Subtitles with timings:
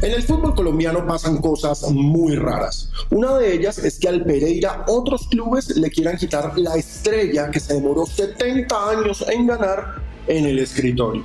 [0.00, 2.88] En el fútbol colombiano pasan cosas muy raras.
[3.10, 7.58] Una de ellas es que al Pereira otros clubes le quieran quitar la estrella que
[7.58, 9.96] se demoró 70 años en ganar
[10.28, 11.24] en el escritorio.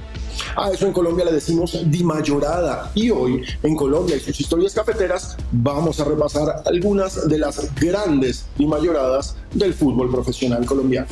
[0.56, 4.74] A eso en Colombia le decimos Di Mayorada y hoy en Colombia y sus historias
[4.74, 11.08] cafeteras vamos a repasar algunas de las grandes Di Mayoradas del fútbol profesional colombiano.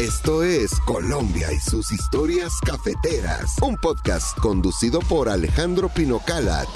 [0.00, 6.68] Esto es Colombia y sus historias cafeteras, un podcast conducido por Alejandro Pino Calat,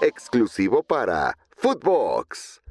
[0.00, 2.63] exclusivo para Footbox.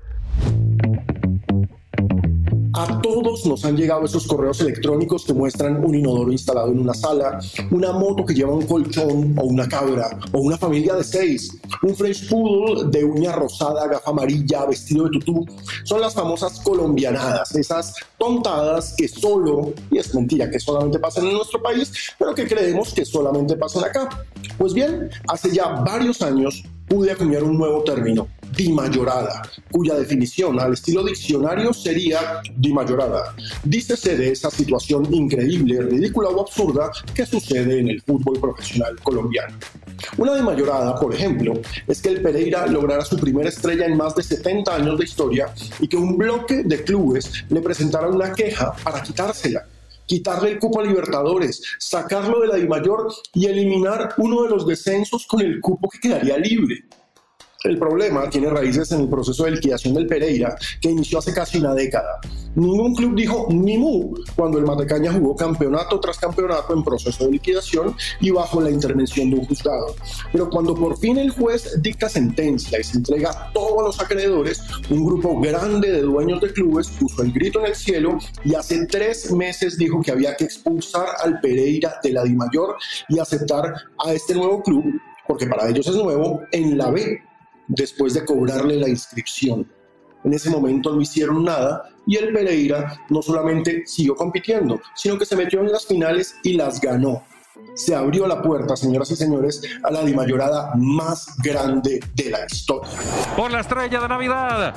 [2.75, 6.95] A todos nos han llegado esos correos electrónicos que muestran un inodoro instalado en una
[6.95, 11.55] sala, una moto que lleva un colchón o una cabra, o una familia de seis,
[11.83, 15.45] un French Poodle de uña rosada, gafa amarilla, vestido de tutú.
[15.83, 21.33] Son las famosas colombianadas, esas tontadas que solo, y es mentira que solamente pasan en
[21.33, 24.09] nuestro país, pero que creemos que solamente pasan acá.
[24.57, 26.63] Pues bien, hace ya varios años
[26.93, 29.41] pude acuñar un nuevo término, dimayorada,
[29.72, 33.33] cuya definición al estilo diccionario sería dimayorada.
[33.63, 39.58] Dícese de esa situación increíble, ridícula o absurda que sucede en el fútbol profesional colombiano.
[40.17, 41.53] Una dimayorada, por ejemplo,
[41.88, 45.52] es que el Pereira lograra su primera estrella en más de 70 años de historia
[45.80, 49.66] y que un bloque de clubes le presentara una queja para quitársela
[50.05, 55.25] quitarle el cupo a Libertadores, sacarlo de la Dimayor y eliminar uno de los descensos
[55.25, 56.85] con el cupo que quedaría libre.
[57.63, 61.59] El problema tiene raíces en el proceso de liquidación del Pereira, que inició hace casi
[61.59, 62.19] una década.
[62.55, 67.31] Ningún club dijo ni mu cuando el Matecaña jugó campeonato tras campeonato en proceso de
[67.31, 69.95] liquidación y bajo la intervención de un juzgado.
[70.31, 74.61] Pero cuando por fin el juez dicta sentencia y se entrega a todos los acreedores,
[74.89, 78.85] un grupo grande de dueños de clubes puso el grito en el cielo y hace
[78.85, 82.75] tres meses dijo que había que expulsar al Pereira de la Dimayor
[83.09, 83.73] y aceptar
[84.05, 84.83] a este nuevo club,
[85.27, 87.19] porque para ellos es nuevo, en la B
[87.67, 89.67] después de cobrarle la inscripción.
[90.23, 95.25] En ese momento no hicieron nada y el Pereira no solamente siguió compitiendo, sino que
[95.25, 97.23] se metió en las finales y las ganó.
[97.75, 102.92] Se abrió la puerta, señoras y señores, a la dimayorada más grande de la historia.
[103.36, 104.75] Por la estrella de Navidad,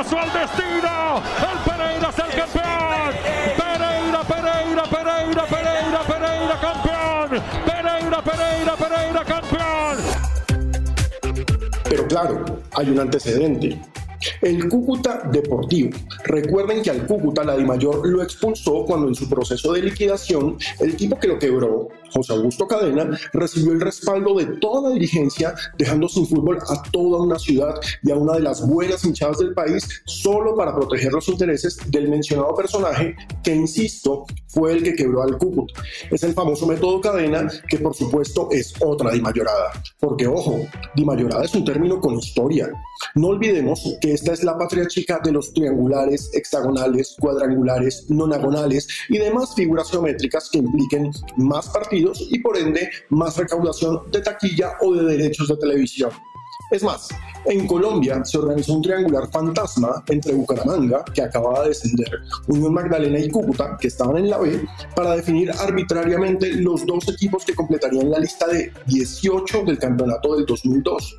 [0.00, 0.32] Berrío al
[12.10, 13.80] claro, hay un antecedente.
[14.42, 15.90] El Cúcuta Deportivo.
[16.24, 20.92] Recuerden que al Cúcuta la Mayor lo expulsó cuando en su proceso de liquidación el
[20.92, 26.08] equipo que lo quebró, José Augusto Cadena, recibió el respaldo de toda la dirigencia, dejando
[26.08, 29.86] sin fútbol a toda una ciudad y a una de las buenas hinchadas del país
[30.06, 33.14] solo para proteger los intereses del mencionado personaje
[33.44, 35.82] que, insisto, fue el que quebró al Cúcuta.
[36.10, 39.72] Es el famoso método cadena que por supuesto es otra dimayorada.
[39.98, 40.60] Porque ojo,
[40.96, 42.70] dimayorada es un término con historia.
[43.14, 49.18] No olvidemos que esta es la patria chica de los triangulares, hexagonales, cuadrangulares, nonagonales y
[49.18, 54.94] demás figuras geométricas que impliquen más partidos y por ende más recaudación de taquilla o
[54.94, 56.10] de derechos de televisión.
[56.70, 57.08] Es más,
[57.46, 63.18] en Colombia se organizó un triangular fantasma entre Bucaramanga, que acababa de descender, Unión Magdalena
[63.18, 64.62] y Cúcuta, que estaban en la B,
[64.94, 70.46] para definir arbitrariamente los dos equipos que completarían la lista de 18 del campeonato del
[70.46, 71.18] 2002.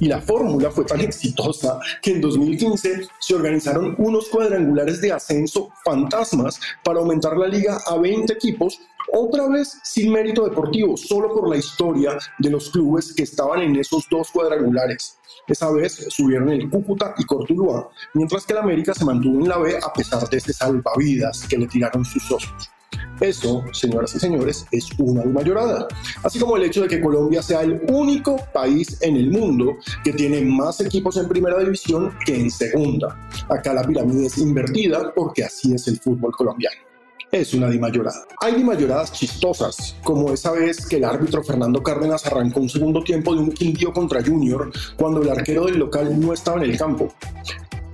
[0.00, 5.70] Y la fórmula fue tan exitosa que en 2015 se organizaron unos cuadrangulares de ascenso
[5.84, 8.80] fantasmas para aumentar la liga a 20 equipos
[9.12, 13.76] otra vez sin mérito deportivo, solo por la historia de los clubes que estaban en
[13.76, 15.18] esos dos cuadrangulares.
[15.46, 19.58] Esa vez subieron el Cúcuta y Cortuluá, mientras que el América se mantuvo en la
[19.58, 22.73] B a pesar de ese salvavidas que le tiraron sus socios.
[23.20, 25.86] Eso, señoras y señores, es una mayorada.
[26.22, 30.12] Así como el hecho de que Colombia sea el único país en el mundo que
[30.12, 33.28] tiene más equipos en primera división que en segunda.
[33.48, 36.94] Acá la pirámide es invertida porque así es el fútbol colombiano
[37.40, 38.26] es una dimayorada.
[38.40, 43.34] Hay dimayoradas chistosas, como esa vez que el árbitro Fernando Cárdenas arrancó un segundo tiempo
[43.34, 47.12] de un Quindío contra Junior cuando el arquero del local no estaba en el campo.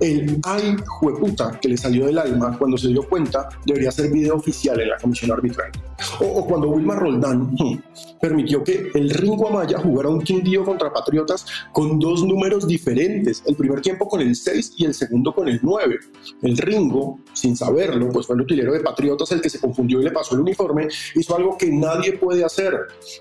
[0.01, 4.35] El ay jueputa que le salió del alma cuando se dio cuenta debería ser video
[4.35, 5.71] oficial en la comisión arbitral.
[6.19, 7.83] O, cuando Wilmar Roldán hmm,
[8.19, 13.55] permitió que el Ringo Amaya jugara un Quindío contra Patriotas con dos números diferentes, el
[13.55, 15.99] primer tiempo con el 6 y el segundo con el 9.
[16.41, 20.05] El Ringo, sin saberlo, pues fue el utilero de Patriotas el que se confundió y
[20.05, 22.73] le pasó el uniforme, hizo algo que nadie puede hacer.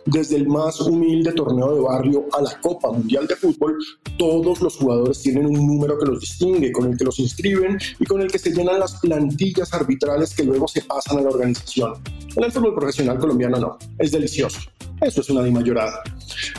[0.07, 3.77] Desde el más humilde torneo de barrio a la Copa Mundial de Fútbol,
[4.19, 8.05] todos los jugadores tienen un número que los distingue, con el que los inscriben y
[8.05, 11.95] con el que se llenan las plantillas arbitrales que luego se pasan a la organización.
[12.37, 14.61] El fútbol profesional colombiano no, es delicioso.
[15.01, 16.03] Eso es una dimayorada.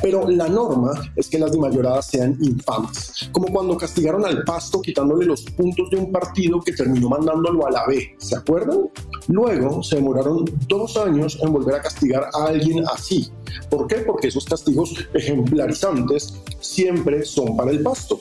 [0.02, 5.26] Pero la norma es que las dimayoradas sean infames, como cuando castigaron al Pasto quitándole
[5.26, 8.90] los puntos de un partido que terminó mandándolo a la B, ¿se acuerdan?
[9.28, 13.30] Luego se demoraron dos años en volver a castigar a alguien así.
[13.70, 13.98] ¿Por qué?
[13.98, 18.20] Porque esos castigos ejemplarizantes siempre son para el Pasto.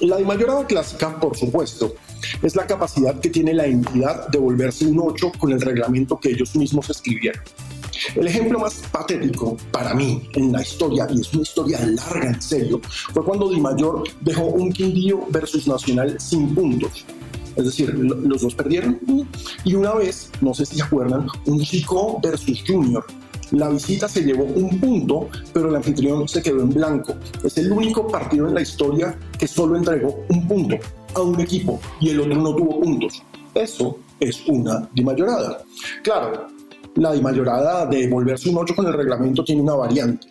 [0.00, 1.94] La dimayorada clásica, por supuesto,
[2.40, 6.30] es la capacidad que tiene la entidad de volverse un 8 con el reglamento que
[6.30, 7.42] ellos mismos escribieron.
[8.14, 12.40] El ejemplo más patético para mí en la historia, y es una historia larga en
[12.40, 12.80] serio,
[13.12, 17.04] fue cuando Di Mayor dejó un Quindío versus Nacional sin puntos.
[17.56, 19.00] Es decir, los dos perdieron.
[19.64, 23.04] Y una vez, no sé si se acuerdan, un Chico versus Junior.
[23.52, 27.14] La visita se llevó un punto, pero el anfitrión se quedó en blanco.
[27.42, 30.76] Es el único partido en la historia que solo entregó un punto
[31.14, 33.22] a un equipo y el otro no tuvo puntos.
[33.54, 35.62] Eso es una dimayorada.
[36.02, 36.48] Claro,
[36.96, 40.28] la dimayorada de volverse un 8 con el reglamento tiene una variante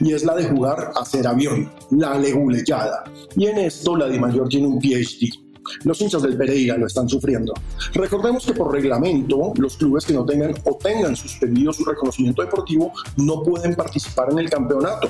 [0.00, 3.04] y es la de jugar a ser avión, la leguleyada.
[3.36, 5.49] Y en esto la Dimayor tiene un PhD.
[5.84, 7.54] Los hinchas del Pereira lo están sufriendo.
[7.94, 12.92] Recordemos que por reglamento, los clubes que no tengan o tengan suspendido su reconocimiento deportivo
[13.16, 15.08] no pueden participar en el campeonato.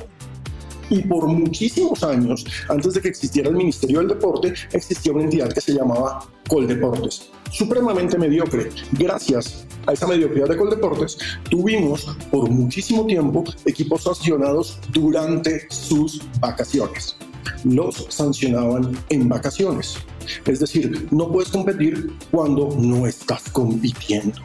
[0.91, 5.53] Y por muchísimos años, antes de que existiera el Ministerio del Deporte, existía una entidad
[5.53, 8.71] que se llamaba Coldeportes, supremamente mediocre.
[8.93, 11.17] Gracias a esa mediocridad de Coldeportes,
[11.49, 17.17] tuvimos por muchísimo tiempo equipos sancionados durante sus vacaciones.
[17.63, 19.97] Los sancionaban en vacaciones.
[20.47, 24.39] Es decir, no puedes competir cuando no estás compitiendo.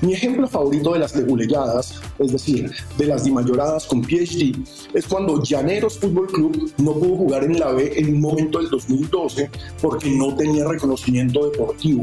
[0.00, 4.54] Mi ejemplo favorito de las leguleyadas, es decir, de las dimayoradas con PhD,
[4.94, 8.70] es cuando Llaneros Fútbol Club no pudo jugar en la B en un momento del
[8.70, 9.50] 2012
[9.82, 12.02] porque no tenía reconocimiento deportivo.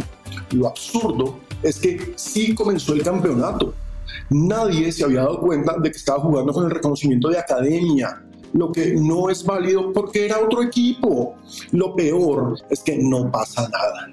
[0.51, 3.73] Lo absurdo es que sí comenzó el campeonato.
[4.29, 8.23] Nadie se había dado cuenta de que estaba jugando con el reconocimiento de academia,
[8.55, 11.35] lo que no es válido porque era otro equipo.
[11.71, 14.09] Lo peor es que no pasa nada.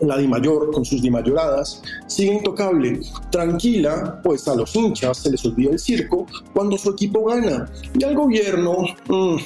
[0.00, 3.00] La Dimayor, con sus Dimayoradas, sigue intocable,
[3.30, 7.70] tranquila, pues a los hinchas se les olvida el circo cuando su equipo gana.
[7.96, 8.78] Y al gobierno,
[9.08, 9.36] mmm,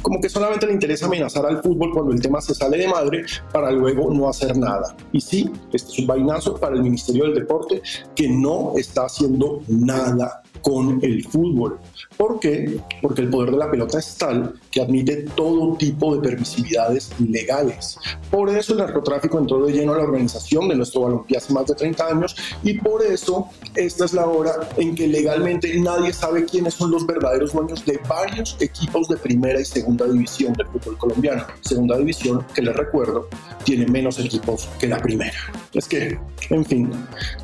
[0.00, 3.26] como que solamente le interesa amenazar al fútbol cuando el tema se sale de madre
[3.52, 4.96] para luego no hacer nada.
[5.12, 7.82] Y sí, este es un vainazo para el Ministerio del Deporte
[8.14, 11.78] que no está haciendo nada con el fútbol.
[12.16, 12.80] ¿Por qué?
[13.02, 17.98] Porque el poder de la pelota es tal que admite todo tipo de permisividades legales.
[18.30, 21.66] Por eso el narcotráfico entró de lleno a la organización de nuestro balompié hace más
[21.66, 26.46] de 30 años y por eso esta es la hora en que legalmente nadie sabe
[26.46, 30.96] quiénes son los verdaderos dueños de varios equipos de primera y segunda división del fútbol
[30.96, 31.44] colombiano.
[31.60, 33.28] Segunda división, que les recuerdo,
[33.64, 35.36] tiene menos equipos que la primera.
[35.74, 36.18] Es que,
[36.50, 36.90] en fin,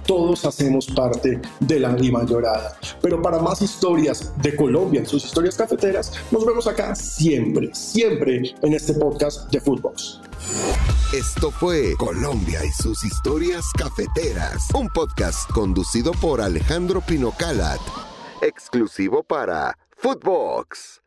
[0.07, 2.79] todos hacemos parte de la Lima Llorada.
[3.11, 8.73] Pero para más historias de Colombia, sus historias cafeteras, nos vemos acá siempre, siempre en
[8.73, 10.21] este podcast de Footbox.
[11.13, 17.81] Esto fue Colombia y sus historias cafeteras, un podcast conducido por Alejandro Pinocalat,
[18.43, 21.03] exclusivo para Footbox.